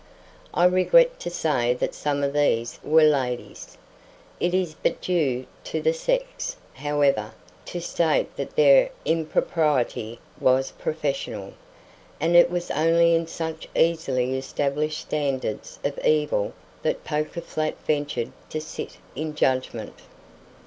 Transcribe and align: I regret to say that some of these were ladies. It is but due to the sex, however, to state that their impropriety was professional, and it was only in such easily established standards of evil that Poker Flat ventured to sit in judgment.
I 0.51 0.65
regret 0.65 1.19
to 1.19 1.29
say 1.29 1.75
that 1.75 1.93
some 1.93 2.23
of 2.23 2.33
these 2.33 2.79
were 2.83 3.03
ladies. 3.03 3.77
It 4.39 4.55
is 4.55 4.73
but 4.73 4.99
due 4.99 5.45
to 5.65 5.79
the 5.79 5.93
sex, 5.93 6.55
however, 6.73 7.35
to 7.65 7.79
state 7.79 8.35
that 8.35 8.55
their 8.55 8.89
impropriety 9.05 10.19
was 10.39 10.71
professional, 10.71 11.53
and 12.19 12.35
it 12.35 12.49
was 12.49 12.71
only 12.71 13.13
in 13.13 13.27
such 13.27 13.67
easily 13.75 14.35
established 14.39 15.01
standards 15.01 15.77
of 15.83 15.99
evil 16.03 16.53
that 16.81 17.03
Poker 17.03 17.39
Flat 17.41 17.75
ventured 17.85 18.31
to 18.49 18.59
sit 18.59 18.97
in 19.15 19.35
judgment. 19.35 19.93